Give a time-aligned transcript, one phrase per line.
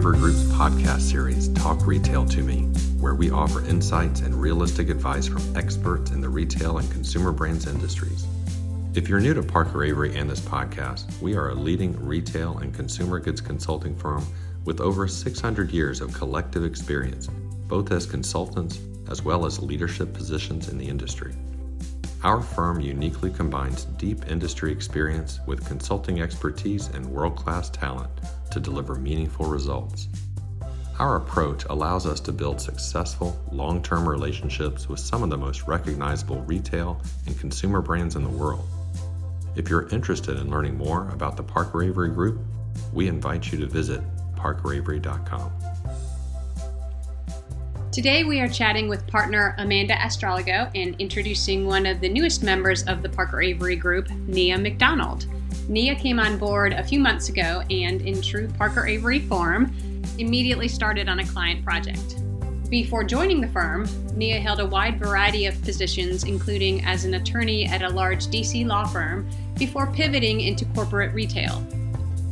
[0.00, 2.62] Avery Group's podcast series, Talk Retail to Me,
[3.00, 7.66] where we offer insights and realistic advice from experts in the retail and consumer brands
[7.66, 8.26] industries.
[8.94, 12.72] If you're new to Parker Avery and this podcast, we are a leading retail and
[12.72, 14.24] consumer goods consulting firm
[14.64, 17.26] with over 600 years of collective experience,
[17.68, 18.80] both as consultants
[19.10, 21.34] as well as leadership positions in the industry.
[22.22, 28.10] Our firm uniquely combines deep industry experience with consulting expertise and world class talent
[28.50, 30.06] to deliver meaningful results.
[30.98, 35.66] Our approach allows us to build successful, long term relationships with some of the most
[35.66, 38.68] recognizable retail and consumer brands in the world.
[39.56, 42.42] If you're interested in learning more about the Parker Avery Group,
[42.92, 44.02] we invite you to visit
[44.36, 45.69] parkeravery.com.
[47.92, 52.84] Today, we are chatting with partner Amanda Astrologo and introducing one of the newest members
[52.84, 55.26] of the Parker Avery Group, Nia McDonald.
[55.68, 59.74] Nia came on board a few months ago and, in true Parker Avery form,
[60.18, 62.22] immediately started on a client project.
[62.68, 67.66] Before joining the firm, Nia held a wide variety of positions, including as an attorney
[67.66, 69.28] at a large DC law firm,
[69.58, 71.60] before pivoting into corporate retail.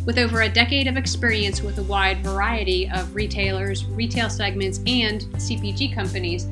[0.08, 5.20] With over a decade of experience with a wide variety of retailers, retail segments, and
[5.36, 6.46] CPG companies,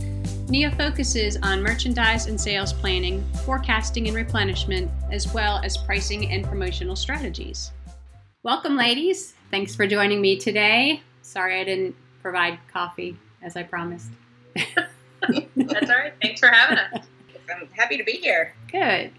[0.50, 6.44] Nia focuses on merchandise and sales planning, forecasting and replenishment, as well as pricing and
[6.44, 7.72] promotional strategies.
[8.42, 9.32] Welcome, ladies.
[9.50, 11.00] Thanks for joining me today.
[11.22, 14.10] Sorry I didn't provide coffee as I promised.
[14.54, 16.12] That's all right.
[16.20, 17.06] Thanks for having us.
[17.50, 18.54] I'm happy to be here.
[18.70, 19.12] Good.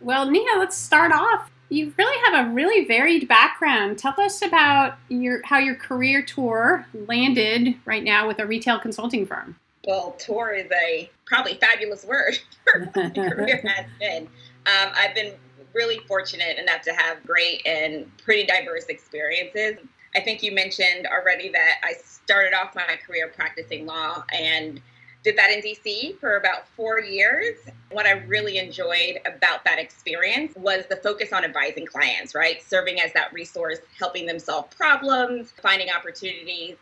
[0.00, 1.52] Well, Nia, let's start off.
[1.68, 3.98] You really have a really varied background.
[3.98, 9.26] Tell us about your how your career tour landed right now with a retail consulting
[9.26, 9.56] firm.
[9.86, 14.24] Well, tour is a probably fabulous word for my career has been.
[14.66, 15.34] Um, I've been
[15.74, 19.78] really fortunate enough to have great and pretty diverse experiences.
[20.14, 24.80] I think you mentioned already that I started off my career practicing law and
[25.26, 27.58] did that in DC for about four years.
[27.90, 32.62] What I really enjoyed about that experience was the focus on advising clients, right?
[32.62, 36.76] Serving as that resource, helping them solve problems, finding opportunities.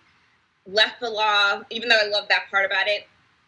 [0.66, 3.06] Left the law, even though I loved that part about it,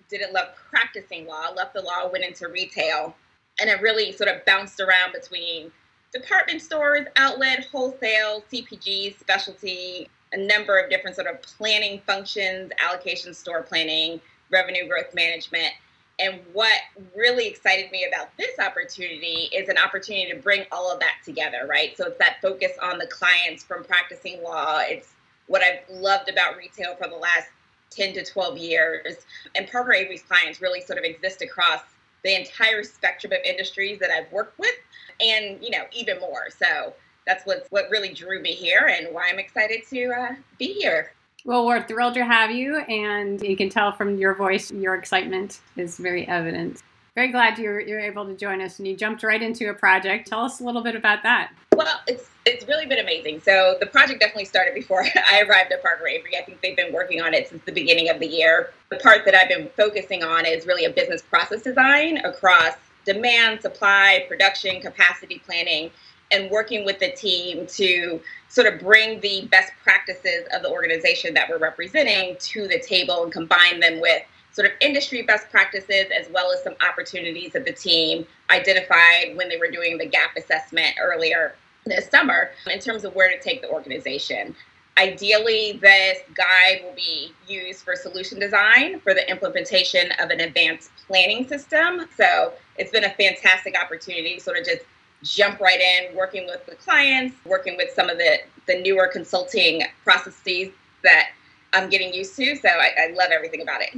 [0.08, 3.14] didn't love practicing law, left the law, went into retail.
[3.60, 5.70] And it really sort of bounced around between
[6.10, 13.34] department stores, outlet, wholesale, CPG, specialty, a number of different sort of planning functions, allocation
[13.34, 15.72] store planning, revenue growth management.
[16.18, 16.80] And what
[17.14, 21.66] really excited me about this opportunity is an opportunity to bring all of that together,
[21.68, 21.96] right?
[21.96, 24.78] So it's that focus on the clients from practicing law.
[24.80, 25.08] It's
[25.46, 27.48] what I've loved about retail for the last
[27.90, 29.26] 10 to 12 years.
[29.54, 31.82] And Parker Avery's clients really sort of exist across
[32.24, 34.74] the entire spectrum of industries that I've worked with
[35.20, 36.48] and, you know, even more.
[36.50, 36.94] So
[37.26, 41.12] that's what what really drew me here and why I'm excited to uh, be here.
[41.46, 45.60] Well, we're thrilled to have you, and you can tell from your voice your excitement
[45.76, 46.82] is very evident.
[47.14, 50.26] Very glad you're, you're able to join us, and you jumped right into a project.
[50.26, 51.52] Tell us a little bit about that.
[51.76, 53.40] Well, it's it's really been amazing.
[53.42, 56.36] So the project definitely started before I arrived at Parker Avery.
[56.36, 58.72] I think they've been working on it since the beginning of the year.
[58.90, 62.72] The part that I've been focusing on is really a business process design across
[63.04, 65.92] demand, supply, production, capacity planning,
[66.30, 71.34] and working with the team to sort of bring the best practices of the organization
[71.34, 74.22] that we're representing to the table and combine them with
[74.52, 79.48] sort of industry best practices as well as some opportunities that the team identified when
[79.48, 81.54] they were doing the gap assessment earlier
[81.84, 84.54] this summer in terms of where to take the organization.
[84.98, 90.90] Ideally, this guide will be used for solution design for the implementation of an advanced
[91.06, 92.06] planning system.
[92.16, 94.82] So it's been a fantastic opportunity, sort of just
[95.22, 99.82] jump right in, working with the clients, working with some of the, the newer consulting
[100.04, 100.70] processes
[101.02, 101.28] that
[101.72, 102.56] I'm getting used to.
[102.56, 103.94] So I, I love everything about it.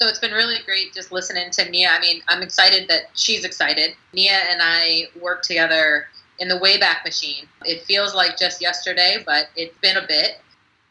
[0.00, 1.90] So it's been really great just listening to Nia.
[1.90, 3.94] I mean, I'm excited that she's excited.
[4.12, 6.08] Nia and I work together
[6.40, 7.46] in the Wayback Machine.
[7.64, 10.40] It feels like just yesterday, but it's been a bit.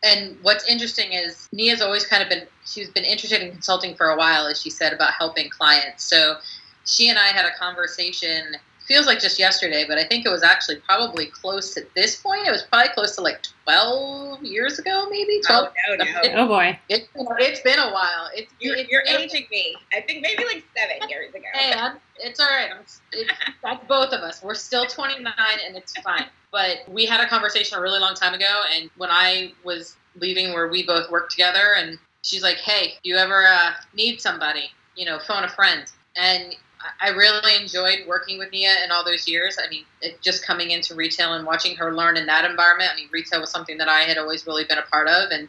[0.04, 4.08] And what's interesting is Nia's always kind of been, she's been interested in consulting for
[4.10, 6.06] a while, as she said, about helping clients.
[6.06, 6.38] So
[6.86, 8.56] she and I had a conversation
[8.92, 12.46] feels like just yesterday, but I think it was actually probably close at this point.
[12.46, 15.70] It was probably close to like 12 years ago, maybe 12.
[15.70, 16.12] Oh, no, no.
[16.22, 16.78] It, oh boy.
[16.90, 18.30] It, it's been a while.
[18.36, 19.78] It's, you're, it's, you're aging me.
[19.94, 21.46] I think maybe like seven years ago.
[21.54, 22.72] Hey, I'm, it's all right.
[22.82, 23.02] It's,
[23.64, 24.44] that's both of us.
[24.44, 25.34] We're still 29
[25.66, 26.26] and it's fine.
[26.52, 28.64] But we had a conversation a really long time ago.
[28.76, 33.16] And when I was leaving where we both worked together, and she's like, hey, you
[33.16, 35.86] ever uh, need somebody, you know, phone a friend.
[36.18, 36.56] And
[37.00, 39.58] I really enjoyed working with Nia in all those years.
[39.64, 42.92] I mean, it, just coming into retail and watching her learn in that environment.
[42.94, 45.48] I mean, retail was something that I had always really been a part of, and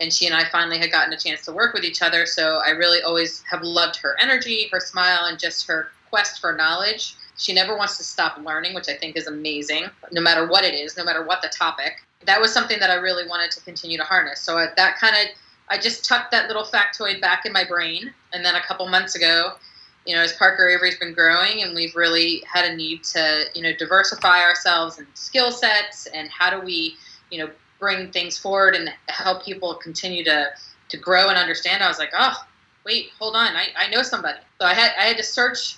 [0.00, 2.26] and she and I finally had gotten a chance to work with each other.
[2.26, 6.52] So I really always have loved her energy, her smile, and just her quest for
[6.52, 7.14] knowledge.
[7.38, 10.74] She never wants to stop learning, which I think is amazing, no matter what it
[10.74, 11.94] is, no matter what the topic.
[12.26, 14.40] That was something that I really wanted to continue to harness.
[14.40, 15.34] So uh, that kind of,
[15.68, 18.12] I just tucked that little factoid back in my brain.
[18.32, 19.54] And then a couple months ago,
[20.06, 23.62] you know, as Parker Avery's been growing and we've really had a need to, you
[23.62, 26.96] know, diversify ourselves and skill sets and how do we,
[27.30, 30.48] you know, bring things forward and help people continue to,
[30.88, 31.82] to grow and understand.
[31.82, 32.34] I was like, oh,
[32.84, 34.38] wait, hold on, I, I know somebody.
[34.60, 35.76] So I had I had to search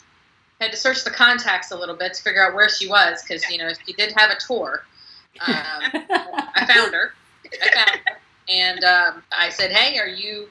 [0.60, 3.48] had to search the contacts a little bit to figure out where she was because
[3.50, 4.84] you know she did have a tour.
[5.46, 7.12] Um, I found her.
[7.62, 8.16] I found her,
[8.48, 10.48] and um, I said, "Hey, are you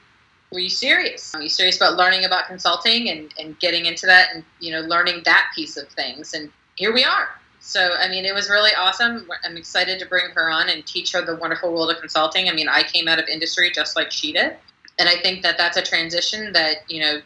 [0.54, 1.34] were you serious?
[1.34, 4.80] Are you serious about learning about consulting and, and getting into that and you know
[4.80, 7.28] learning that piece of things?" And here we are.
[7.60, 9.28] So I mean, it was really awesome.
[9.44, 12.48] I'm excited to bring her on and teach her the wonderful world of consulting.
[12.48, 14.56] I mean, I came out of industry just like she did,
[14.98, 17.20] and I think that that's a transition that you know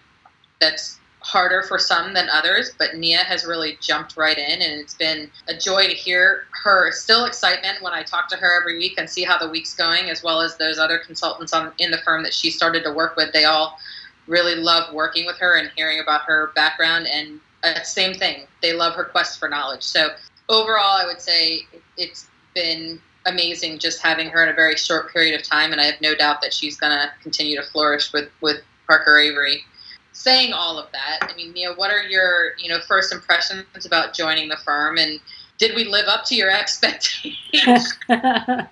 [0.61, 4.95] that's harder for some than others, but Nia has really jumped right in, and it's
[4.95, 8.95] been a joy to hear her still excitement when I talk to her every week
[8.99, 11.99] and see how the week's going, as well as those other consultants on, in the
[11.99, 13.33] firm that she started to work with.
[13.33, 13.79] They all
[14.27, 18.73] really love working with her and hearing about her background, and uh, same thing, they
[18.73, 19.83] love her quest for knowledge.
[19.83, 20.11] So
[20.49, 21.63] overall, I would say
[21.97, 25.85] it's been amazing just having her in a very short period of time, and I
[25.85, 29.65] have no doubt that she's going to continue to flourish with with Parker Avery
[30.19, 34.15] saying all of that, I mean, Nia, what are your you know first impressions about
[34.15, 35.21] joining the firm, and
[35.59, 37.97] did we live up to your expectations?
[38.09, 38.65] uh,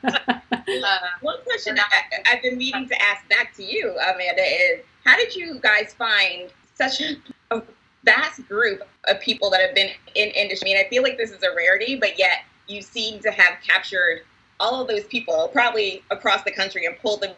[1.21, 5.35] One question I, have been meaning to ask back to you, Amanda, is how did
[5.35, 7.17] you guys find such a,
[7.53, 7.63] a
[8.05, 10.73] vast group of people that have been in industry?
[10.73, 13.55] I mean, I feel like this is a rarity, but yet you seem to have
[13.65, 14.23] captured
[14.59, 17.35] all of those people, probably across the country, and pulled them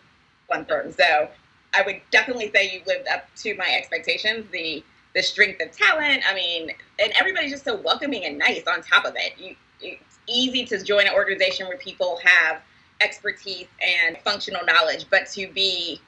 [0.46, 0.92] one firm.
[0.92, 1.28] So
[1.74, 4.46] I would definitely say you lived up to my expectations.
[4.52, 4.82] The
[5.14, 6.22] the strength of talent.
[6.28, 6.70] I mean,
[7.02, 8.62] and everybody's just so welcoming and nice.
[8.66, 12.60] On top of it, you, it's easy to join an organization where people have
[13.00, 16.00] expertise and functional knowledge, but to be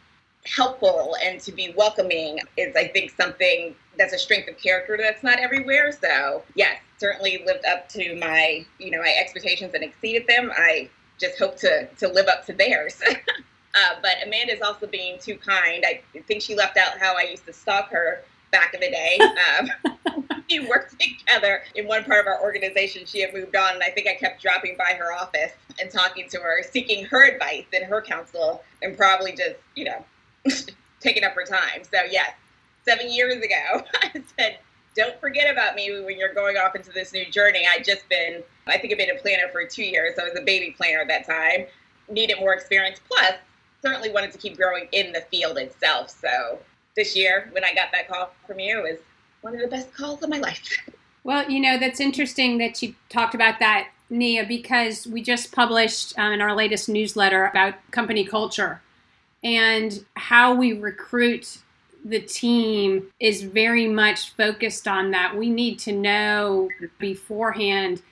[0.46, 5.22] helpful and to be welcoming is, I think, something that's a strength of character that's
[5.22, 5.92] not everywhere.
[5.92, 10.50] So, yes, certainly lived up to my, you know, my expectations and exceeded them.
[10.56, 13.00] I just hope to to live up to theirs.
[13.74, 15.84] Uh, but Amanda's also being too kind.
[15.86, 19.18] I think she left out how I used to stalk her back in the day.
[19.58, 23.06] Um, we worked together in one part of our organization.
[23.06, 26.28] She had moved on, and I think I kept dropping by her office and talking
[26.30, 30.04] to her, seeking her advice and her counsel, and probably just, you know,
[31.00, 31.82] taking up her time.
[31.84, 32.32] So, yes,
[32.84, 34.58] seven years ago, I said,
[34.96, 37.66] don't forget about me when you're going off into this new journey.
[37.72, 40.16] I'd just been, I think I've been a planner for two years.
[40.16, 41.66] So I was a baby planner at that time.
[42.10, 43.00] Needed more experience.
[43.08, 43.34] Plus,
[43.82, 46.10] certainly wanted to keep growing in the field itself.
[46.10, 46.58] So
[46.96, 48.98] this year, when I got that call from you, was
[49.40, 50.78] one of the best calls of my life.
[51.22, 56.18] Well, you know, that's interesting that you talked about that, Nia, because we just published
[56.18, 58.80] um, in our latest newsletter about company culture
[59.44, 61.58] and how we recruit
[62.04, 65.36] the team is very much focused on that.
[65.36, 66.68] We need to know
[66.98, 68.02] beforehand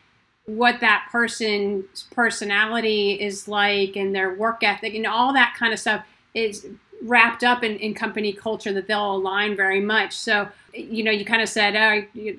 [0.48, 5.78] what that person's personality is like and their work ethic and all that kind of
[5.78, 6.02] stuff
[6.32, 6.66] is
[7.02, 10.16] wrapped up in, in company culture that they'll align very much.
[10.16, 12.32] So, you know, you kind of said, oh,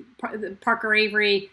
[0.60, 1.50] Parker Avery,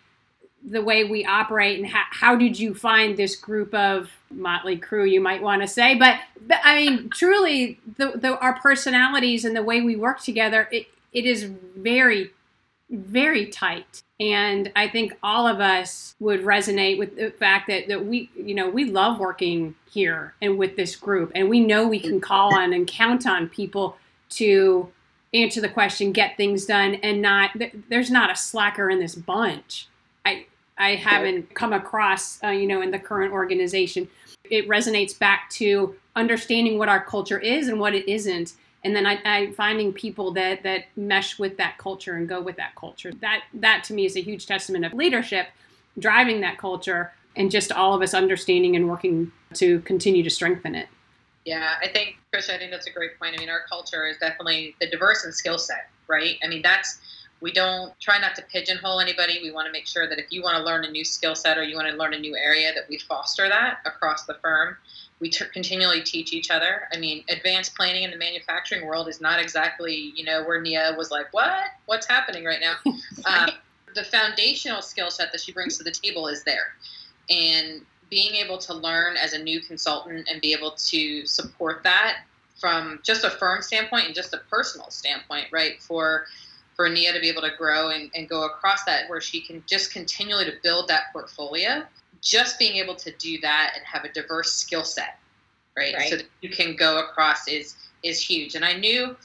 [0.67, 5.05] the way we operate, and how, how did you find this group of motley crew,
[5.05, 5.93] you might want to say.
[5.93, 10.67] But, but I mean, truly, the, the, our personalities and the way we work together,
[10.71, 12.31] it, it is very,
[12.89, 14.01] very tight.
[14.19, 18.55] And I think all of us would resonate with the fact that, that we, you
[18.55, 21.31] know, we love working here and with this group.
[21.35, 23.97] And we know we can call on and count on people
[24.29, 24.91] to
[25.33, 27.51] answer the question, get things done, and not,
[27.89, 29.87] there's not a slacker in this bunch.
[30.25, 30.47] I,
[30.79, 34.07] I haven't come across, uh, you know, in the current organization.
[34.49, 38.53] It resonates back to understanding what our culture is and what it isn't
[38.83, 42.57] and then I, I finding people that that mesh with that culture and go with
[42.57, 43.11] that culture.
[43.21, 45.47] That that to me is a huge testament of leadership,
[45.97, 50.75] driving that culture, and just all of us understanding and working to continue to strengthen
[50.75, 50.87] it.
[51.45, 53.35] Yeah, I think Tricia, I think that's a great point.
[53.35, 56.37] I mean, our culture is definitely the diverse and skill set, right?
[56.43, 56.99] I mean, that's
[57.39, 59.39] we don't try not to pigeonhole anybody.
[59.43, 61.57] We want to make sure that if you want to learn a new skill set
[61.57, 64.77] or you want to learn a new area, that we foster that across the firm
[65.19, 66.87] we t- continually teach each other.
[66.93, 70.93] I mean, advanced planning in the manufacturing world is not exactly, you know, where Nia
[70.97, 71.69] was like, what?
[71.85, 72.75] What's happening right now?
[73.25, 73.49] um,
[73.95, 76.73] the foundational skill set that she brings to the table is there.
[77.29, 82.19] And being able to learn as a new consultant and be able to support that
[82.59, 85.81] from just a firm standpoint and just a personal standpoint, right?
[85.81, 86.25] For
[86.75, 89.63] for Nia to be able to grow and, and go across that where she can
[89.65, 91.83] just continually to build that portfolio
[92.27, 95.17] just being able to do that and have a diverse skill set,
[95.75, 95.95] right?
[95.95, 96.09] right?
[96.09, 98.55] So that you can go across is is huge.
[98.55, 99.15] And I knew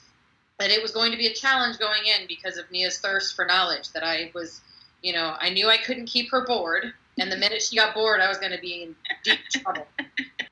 [0.58, 3.44] that it was going to be a challenge going in because of Nia's thirst for
[3.44, 3.90] knowledge.
[3.92, 4.60] That I was,
[5.02, 8.20] you know, I knew I couldn't keep her bored, and the minute she got bored,
[8.20, 9.86] I was going to be in deep trouble.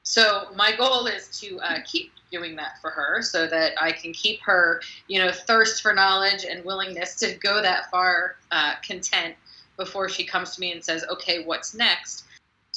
[0.03, 4.13] So my goal is to uh, keep doing that for her, so that I can
[4.13, 9.37] keep her, you know, thirst for knowledge and willingness to go that far, uh, content
[9.77, 12.25] before she comes to me and says, "Okay, what's next?"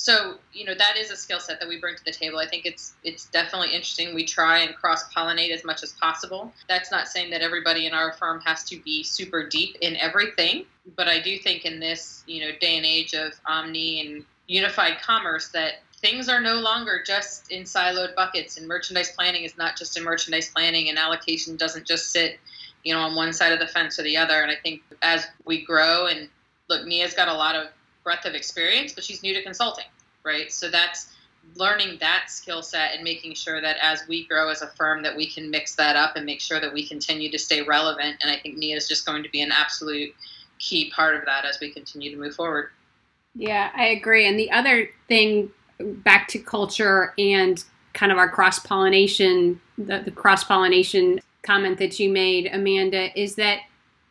[0.03, 2.39] So you know that is a skill set that we bring to the table.
[2.39, 4.13] I think it's it's definitely interesting.
[4.13, 6.51] We try and cross pollinate as much as possible.
[6.67, 10.65] That's not saying that everybody in our firm has to be super deep in everything
[10.95, 14.99] but i do think in this you know day and age of omni and unified
[15.01, 19.77] commerce that things are no longer just in siloed buckets and merchandise planning is not
[19.77, 22.39] just in merchandise planning and allocation doesn't just sit
[22.83, 24.41] you know on one side of the fence or the other.
[24.41, 26.27] And i think as we grow and
[26.69, 27.67] look nia's got a lot of
[28.03, 29.85] breadth of experience, but she's new to consulting,
[30.23, 30.51] right?
[30.51, 31.13] So that's
[31.55, 35.15] learning that skill set and making sure that as we grow as a firm that
[35.15, 38.17] we can mix that up and make sure that we continue to stay relevant.
[38.21, 40.13] And i think nia is just going to be an absolute
[40.59, 42.69] key part of that as we continue to move forward.
[43.35, 44.27] Yeah i agree.
[44.27, 50.11] And the other thing back to culture and kind of our cross pollination the, the
[50.11, 53.59] cross pollination comment that you made amanda is that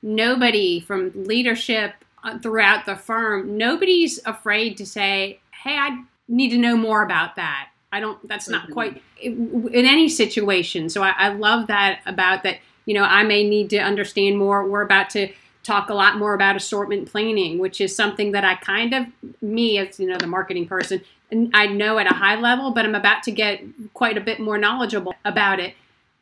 [0.03, 2.02] nobody from leadership
[2.41, 7.69] throughout the firm, nobody's afraid to say, "Hey, I need to know more about that."
[7.93, 8.27] I don't.
[8.27, 8.73] That's not mm-hmm.
[8.73, 10.89] quite in any situation.
[10.89, 12.59] So I, I love that about that.
[12.87, 14.67] You know, I may need to understand more.
[14.67, 18.57] We're about to talk a lot more about assortment planning, which is something that I
[18.57, 19.07] kind of
[19.41, 22.85] me as you know the marketing person, and I know at a high level, but
[22.85, 23.63] I'm about to get
[23.93, 25.75] quite a bit more knowledgeable about it,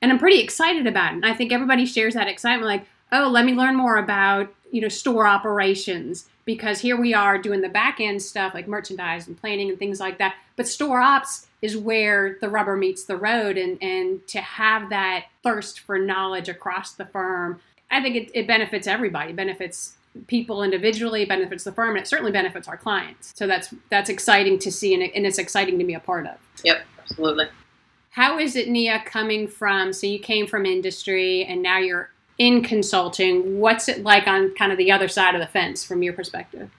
[0.02, 1.16] and I'm pretty excited about it.
[1.16, 4.80] And I think everybody shares that excitement, like, oh, let me learn more about you
[4.80, 9.40] know store operations because here we are doing the back end stuff like merchandise and
[9.40, 10.34] planning and things like that.
[10.56, 15.26] But store ops is where the rubber meets the road and and to have that
[15.42, 17.60] thirst for knowledge across the firm
[17.90, 19.30] i think it, it benefits everybody.
[19.30, 19.96] It benefits
[20.26, 23.32] people individually benefits the firm and it certainly benefits our clients.
[23.36, 26.26] So that's that's exciting to see and, it, and it's exciting to be a part
[26.26, 26.36] of.
[26.64, 27.46] Yep absolutely.
[28.10, 32.10] How is it nia coming from so you came from industry and now you're
[32.40, 33.60] in consulting.
[33.60, 36.70] What's it like on kind of the other side of the fence from your perspective?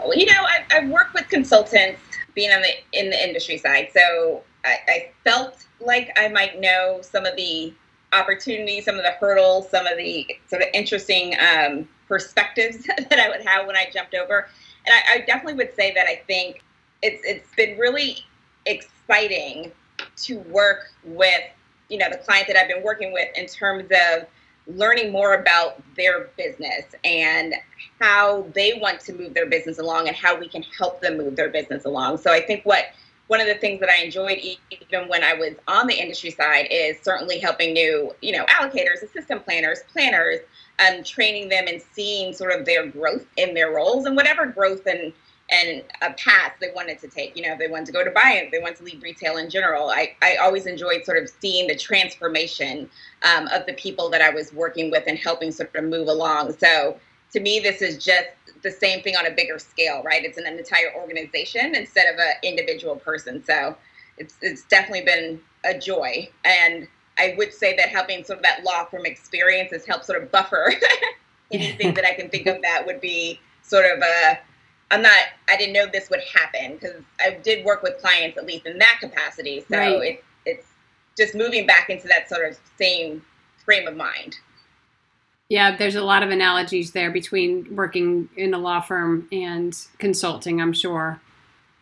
[0.00, 2.00] Well, you know, I've, I've worked with consultants
[2.34, 6.98] being on the in the industry side, so I, I felt like I might know
[7.02, 7.72] some of the
[8.12, 13.28] opportunities, some of the hurdles, some of the sort of interesting um, perspectives that I
[13.28, 14.48] would have when I jumped over.
[14.86, 16.62] And I, I, definitely would say that I think
[17.02, 18.18] it's it's been really
[18.66, 19.70] exciting
[20.16, 21.42] to work with
[21.90, 24.26] you know the client that I've been working with in terms of
[24.66, 27.54] learning more about their business and
[28.00, 31.36] how they want to move their business along and how we can help them move
[31.36, 32.18] their business along.
[32.18, 32.86] So I think what
[33.28, 36.68] one of the things that I enjoyed even when I was on the industry side
[36.70, 40.40] is certainly helping new, you know, allocators, assistant planners, planners,
[40.78, 44.86] um, training them and seeing sort of their growth in their roles and whatever growth
[44.86, 45.12] and
[45.50, 47.36] and a path they wanted to take.
[47.36, 49.48] You know, if they wanted to go to buy-in, they wanted to leave retail in
[49.48, 49.90] general.
[49.90, 52.90] I, I always enjoyed sort of seeing the transformation
[53.22, 56.56] um, of the people that I was working with and helping sort of move along.
[56.58, 56.98] So
[57.32, 58.28] to me, this is just
[58.62, 60.24] the same thing on a bigger scale, right?
[60.24, 63.44] It's an entire organization instead of an individual person.
[63.44, 63.76] So
[64.18, 66.28] it's it's definitely been a joy.
[66.44, 66.88] And
[67.18, 70.30] I would say that helping sort of that law firm experience has helped sort of
[70.30, 70.72] buffer
[71.52, 74.38] anything that I can think of that would be sort of a
[74.90, 75.12] I'm not.
[75.48, 78.78] I didn't know this would happen because I did work with clients at least in
[78.78, 79.64] that capacity.
[79.68, 80.02] So right.
[80.02, 80.66] it, it's
[81.18, 83.22] just moving back into that sort of same
[83.64, 84.36] frame of mind.
[85.48, 90.60] Yeah, there's a lot of analogies there between working in a law firm and consulting.
[90.60, 91.20] I'm sure.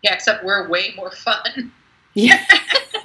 [0.02, 1.72] Yeah, except we're way more fun.
[2.12, 2.44] Yeah.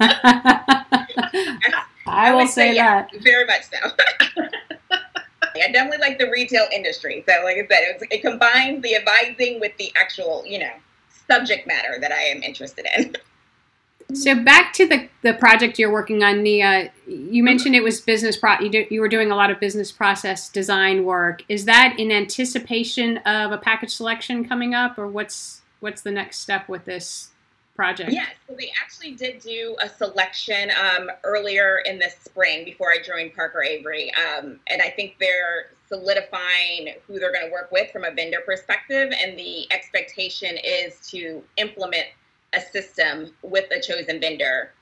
[2.06, 4.96] I will say, say yeah, that very much so.
[5.56, 7.24] I definitely like the retail industry.
[7.28, 10.72] So, like I said, it, it combines the advising with the actual, you know,
[11.28, 13.16] subject matter that I am interested in.
[14.14, 16.90] So back to the, the project you're working on, Nia.
[17.06, 18.58] You mentioned it was business pro.
[18.58, 21.44] You, do, you were doing a lot of business process design work.
[21.48, 26.40] Is that in anticipation of a package selection coming up, or what's what's the next
[26.40, 27.28] step with this
[27.74, 28.12] project?
[28.12, 33.02] Yes, so they actually did do a selection um, earlier in the spring before I
[33.02, 37.90] joined Parker Avery, um, and I think they're solidifying who they're going to work with
[37.90, 42.06] from a vendor perspective, and the expectation is to implement
[42.52, 44.72] a system with a chosen vendor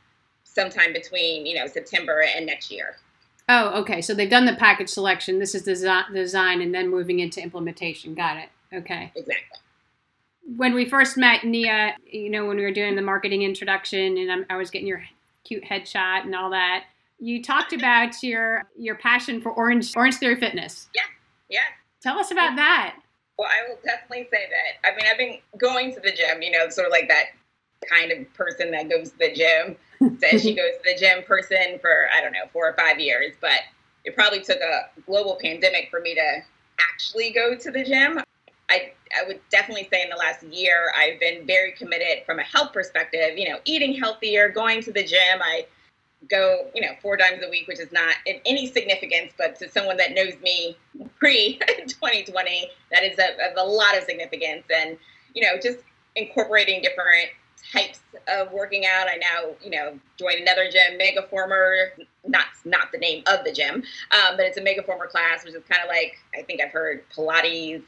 [0.44, 2.96] sometime between you know September and next year.
[3.48, 4.02] Oh, okay.
[4.02, 5.38] So they've done the package selection.
[5.38, 8.14] This is the design, and then moving into implementation.
[8.14, 8.48] Got it.
[8.72, 9.12] Okay.
[9.14, 9.58] Exactly.
[10.56, 14.32] When we first met Nia, you know, when we were doing the marketing introduction, and
[14.32, 15.02] I'm, I was getting your
[15.44, 16.84] cute headshot and all that,
[17.18, 20.88] you talked about your your passion for Orange Orange Theory Fitness.
[20.94, 21.02] Yeah.
[21.48, 21.60] Yeah.
[22.02, 22.96] Tell us about that.
[23.38, 24.88] Well, I will definitely say that.
[24.88, 27.26] I mean, I've been going to the gym, you know, sort of like that
[27.88, 29.76] kind of person that goes to the gym
[30.18, 33.34] says she goes to the gym person for I don't know four or five years,
[33.40, 33.60] but
[34.04, 36.42] it probably took a global pandemic for me to
[36.80, 38.20] actually go to the gym.
[38.70, 42.42] I I would definitely say in the last year I've been very committed from a
[42.42, 43.36] health perspective.
[43.36, 45.40] You know, eating healthier, going to the gym.
[45.42, 45.66] I
[46.28, 49.68] go you know four times a week, which is not in any significance, but to
[49.68, 50.76] someone that knows me
[51.18, 51.54] pre
[51.86, 54.64] 2020, that is a, of a lot of significance.
[54.74, 54.98] And
[55.34, 55.78] you know, just
[56.16, 57.30] incorporating different
[57.72, 59.08] types of working out.
[59.08, 61.90] I now, you know, joined another gym, Megaformer,
[62.26, 65.62] not not the name of the gym, um, but it's a Megaformer class, which is
[65.68, 67.82] kind of like I think I've heard Pilates,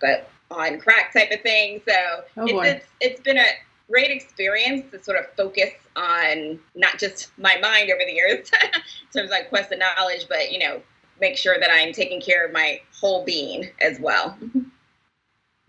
[0.00, 1.80] but on crack type of thing.
[1.86, 1.94] So
[2.38, 3.46] oh it's, it's it's been a
[3.90, 8.70] great experience to sort of focus on not just my mind over the years in
[9.12, 10.80] terms of like quest of knowledge, but you know,
[11.20, 14.36] make sure that I'm taking care of my whole being as well.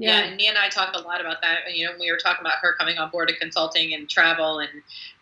[0.02, 0.20] Yeah.
[0.20, 1.76] yeah, and Nia and I talked a lot about that.
[1.76, 4.70] You know, we were talking about her coming on board to consulting and travel and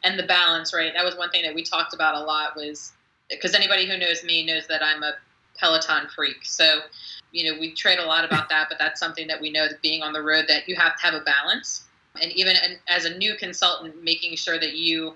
[0.04, 0.94] and the balance, right?
[0.94, 2.94] That was one thing that we talked about a lot was
[3.28, 5.14] because anybody who knows me knows that I'm a
[5.58, 6.46] Peloton freak.
[6.46, 6.82] So,
[7.32, 9.82] you know, we trade a lot about that, but that's something that we know that
[9.82, 11.86] being on the road that you have to have a balance.
[12.22, 12.56] And even
[12.88, 15.16] as a new consultant, making sure that you,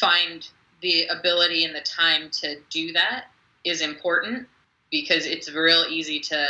[0.00, 0.48] find
[0.80, 3.26] the ability and the time to do that
[3.62, 4.48] is important
[4.90, 6.48] because it's real easy to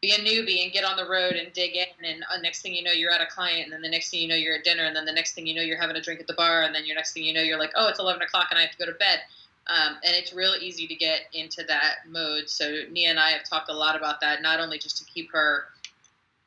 [0.00, 2.74] be a newbie and get on the road and dig in and uh, next thing
[2.74, 4.64] you know you're at a client and then the next thing you know you're at
[4.64, 6.62] dinner and then the next thing you know you're having a drink at the bar
[6.62, 8.62] and then your next thing you know you're like oh it's 11 o'clock and i
[8.62, 9.20] have to go to bed
[9.68, 13.44] um, and it's real easy to get into that mode so nia and i have
[13.48, 15.64] talked a lot about that not only just to keep her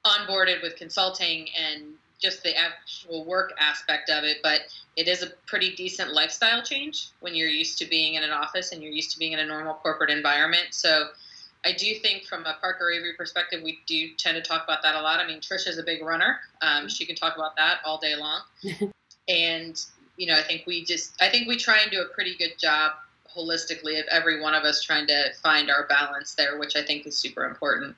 [0.05, 1.83] onboarded with consulting and
[2.19, 4.61] just the actual work aspect of it but
[4.95, 8.71] it is a pretty decent lifestyle change when you're used to being in an office
[8.71, 11.07] and you're used to being in a normal corporate environment so
[11.65, 14.95] I do think from a Parker Avery perspective, we do tend to talk about that
[14.95, 15.19] a lot.
[15.19, 16.39] I mean, Trish is a big runner.
[16.61, 18.41] Um, she can talk about that all day long.
[19.27, 19.79] and,
[20.15, 22.57] you know, I think we just, I think we try and do a pretty good
[22.57, 22.93] job
[23.35, 27.05] holistically of every one of us trying to find our balance there, which I think
[27.05, 27.95] is super important.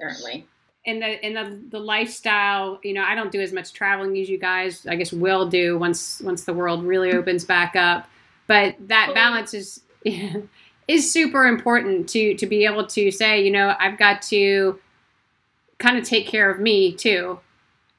[0.00, 0.46] Certainly.
[0.86, 4.28] And the and the, the lifestyle, you know, I don't do as much traveling as
[4.28, 4.86] you guys.
[4.86, 8.08] I guess will do once once the world really opens back up.
[8.46, 9.82] But that balance is
[10.88, 14.78] is super important to to be able to say, you know, I've got to
[15.78, 17.38] kind of take care of me too.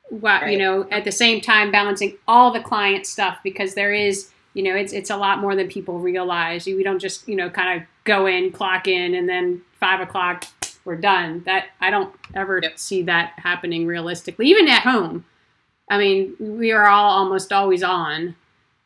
[0.09, 0.51] What right.
[0.51, 4.63] you know, at the same time balancing all the client stuff because there is, you
[4.63, 6.65] know, it's it's a lot more than people realize.
[6.65, 10.45] We don't just you know kind of go in, clock in, and then five o'clock
[10.85, 11.43] we're done.
[11.45, 12.79] That I don't ever yep.
[12.79, 15.25] see that happening realistically, even at home.
[15.89, 18.35] I mean, we are all almost always on,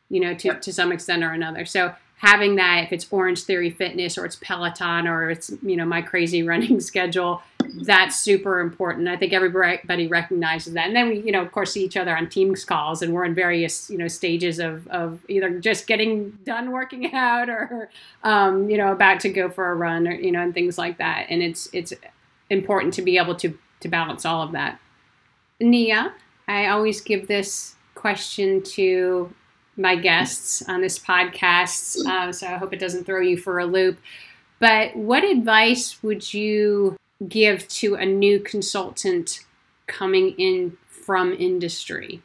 [0.08, 0.62] you know, to, yep.
[0.62, 1.66] to some extent or another.
[1.66, 5.84] So having that if it's orange theory fitness or it's peloton or it's you know
[5.84, 7.42] my crazy running schedule
[7.74, 9.08] that's super important.
[9.08, 10.86] I think everybody recognizes that.
[10.86, 13.24] And then we you know of course see each other on teams calls and we're
[13.24, 17.88] in various you know stages of, of either just getting done working out or
[18.22, 20.98] um, you know about to go for a run or you know and things like
[20.98, 21.26] that.
[21.28, 21.92] And it's it's
[22.50, 24.78] important to be able to to balance all of that.
[25.60, 26.12] Nia
[26.46, 29.32] i always give this question to
[29.76, 33.66] my guests on this podcast, um, so I hope it doesn't throw you for a
[33.66, 33.98] loop.
[34.60, 36.96] But what advice would you
[37.28, 39.40] give to a new consultant
[39.86, 42.22] coming in from industry?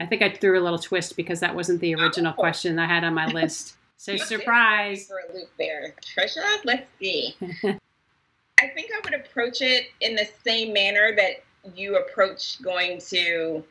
[0.00, 2.00] I think I threw a little twist because that wasn't the oh.
[2.00, 2.40] original oh.
[2.40, 3.76] question I had on my list.
[4.00, 5.06] So surprise.
[5.08, 6.40] For a loop there, Trisha.
[6.64, 7.36] Let's see.
[7.42, 13.62] I think I would approach it in the same manner that you approach going to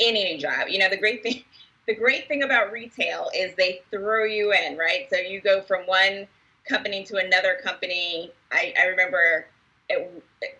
[0.00, 0.68] any job.
[0.68, 1.44] You know, the great thing
[1.86, 5.06] the great thing about retail is they throw you in, right?
[5.10, 6.26] So you go from one
[6.66, 8.32] company to another company.
[8.52, 9.46] I, I remember
[9.90, 10.10] at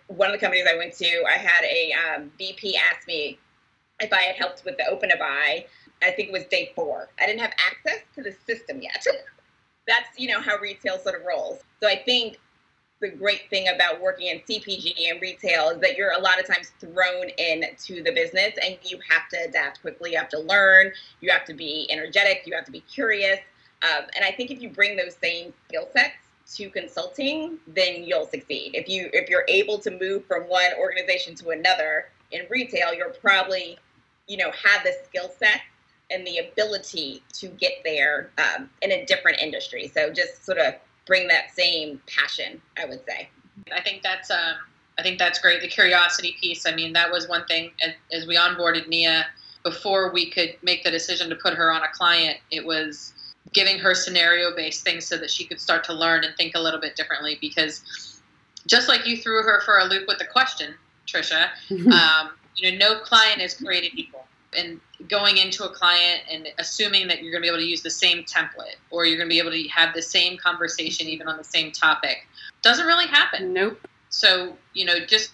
[0.09, 3.38] one of the companies I went to, I had a um, VP ask me
[4.01, 5.66] if I had helped with the open-to-buy.
[6.03, 7.11] I think it was day four.
[7.21, 9.05] I didn't have access to the system yet.
[9.87, 11.61] That's you know how retail sort of rolls.
[11.81, 12.38] So I think
[13.01, 16.47] the great thing about working in CPG and retail is that you're a lot of
[16.47, 20.12] times thrown into the business and you have to adapt quickly.
[20.12, 20.93] You have to learn.
[21.21, 22.43] You have to be energetic.
[22.45, 23.40] You have to be curious.
[23.83, 28.26] Um, and I think if you bring those same skill sets to consulting, then you'll
[28.26, 28.72] succeed.
[28.74, 33.10] If you if you're able to move from one organization to another in retail, you're
[33.10, 33.78] probably
[34.26, 35.60] you know have the skill set
[36.10, 39.90] and the ability to get there um, in a different industry.
[39.94, 40.74] So just sort of
[41.06, 43.28] bring that same passion, I would say.
[43.74, 44.56] I think that's um,
[44.98, 45.60] I think that's great.
[45.62, 46.66] The curiosity piece.
[46.66, 49.26] I mean, that was one thing as, as we onboarded Nia.
[49.62, 53.12] Before we could make the decision to put her on a client, it was
[53.52, 56.60] giving her scenario based things so that she could start to learn and think a
[56.60, 57.38] little bit differently.
[57.40, 58.20] Because
[58.66, 60.74] just like you threw her for a loop with the question,
[61.06, 61.48] Trisha,
[61.92, 67.06] um, you know, no client is created equal and going into a client and assuming
[67.08, 69.32] that you're going to be able to use the same template or you're going to
[69.32, 72.26] be able to have the same conversation even on the same topic
[72.62, 73.52] doesn't really happen.
[73.52, 73.78] Nope.
[74.08, 75.30] So, you know, just,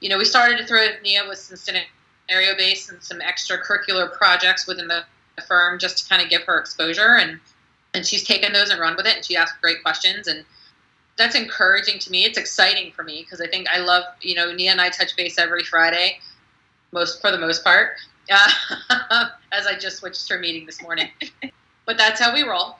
[0.00, 4.66] you know, we started to throw Nia with some scenario based and some extracurricular projects
[4.66, 5.02] within the
[5.46, 7.40] firm just to kind of give her exposure and
[7.98, 10.44] and she's taken those and run with it and she asked great questions and
[11.16, 14.52] that's encouraging to me it's exciting for me because i think i love you know
[14.52, 16.18] nia and i touch base every friday
[16.92, 17.90] most for the most part
[18.30, 18.50] uh,
[19.52, 21.08] as I just switched her meeting this morning.
[21.86, 22.76] but that's how we roll.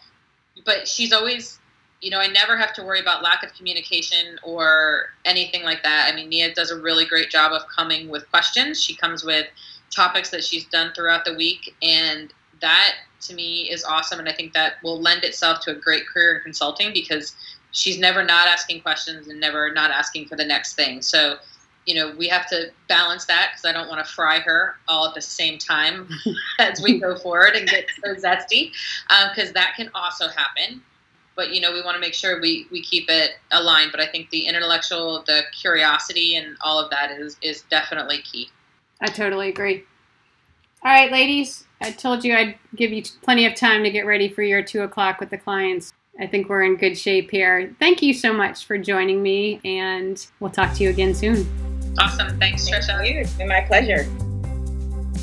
[0.65, 1.59] But she's always,
[2.01, 6.11] you know, I never have to worry about lack of communication or anything like that.
[6.13, 8.83] I mean, Nia does a really great job of coming with questions.
[8.83, 9.47] She comes with
[9.91, 14.19] topics that she's done throughout the week, and that to me is awesome.
[14.19, 17.35] And I think that will lend itself to a great career in consulting because
[17.73, 21.03] she's never not asking questions and never not asking for the next thing.
[21.03, 21.37] So
[21.89, 25.09] you know, we have to balance that because I don't want to fry her all
[25.09, 26.07] at the same time
[26.59, 28.73] as we go forward and get so zesty,
[29.31, 30.83] because um, that can also happen.
[31.35, 33.91] But you know, we want to make sure we we keep it aligned.
[33.91, 38.51] But I think the intellectual, the curiosity, and all of that is is definitely key.
[39.01, 39.85] I totally agree.
[40.85, 44.29] All right, ladies, I told you I'd give you plenty of time to get ready
[44.29, 45.93] for your two o'clock with the clients.
[46.21, 47.75] I think we're in good shape here.
[47.79, 51.47] Thank you so much for joining me, and we'll talk to you again soon.
[51.99, 52.37] Awesome.
[52.39, 52.87] Thanks, Trisha.
[52.87, 53.21] Thank oh, you.
[53.21, 54.05] It's been my pleasure.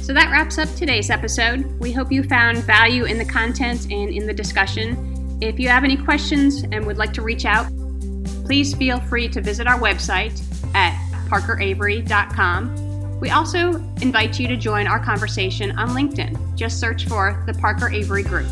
[0.05, 1.65] So that wraps up today's episode.
[1.79, 5.39] We hope you found value in the content and in the discussion.
[5.41, 7.67] If you have any questions and would like to reach out,
[8.45, 10.39] please feel free to visit our website
[10.75, 10.93] at
[11.27, 12.84] parkeravery.com.
[13.25, 16.55] We also invite you to join our conversation on LinkedIn.
[16.55, 18.45] Just search for the Parker Avery Group.